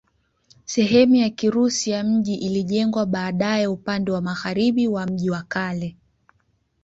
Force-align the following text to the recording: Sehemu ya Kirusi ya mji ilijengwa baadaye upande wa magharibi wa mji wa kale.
Sehemu 0.65 1.15
ya 1.15 1.29
Kirusi 1.29 1.89
ya 1.89 2.03
mji 2.03 2.35
ilijengwa 2.35 3.05
baadaye 3.05 3.67
upande 3.67 4.11
wa 4.11 4.21
magharibi 4.21 4.87
wa 4.87 5.05
mji 5.05 5.29
wa 5.29 5.43
kale. 5.43 5.97